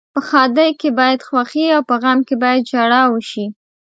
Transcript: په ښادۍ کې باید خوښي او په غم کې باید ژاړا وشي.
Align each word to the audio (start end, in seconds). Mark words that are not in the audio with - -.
په 0.13 0.19
ښادۍ 0.27 0.71
کې 0.79 0.89
باید 0.99 1.25
خوښي 1.27 1.65
او 1.75 1.81
په 1.89 1.95
غم 2.01 2.19
کې 2.27 2.35
باید 2.43 2.67
ژاړا 2.71 3.01
وشي. 3.09 3.45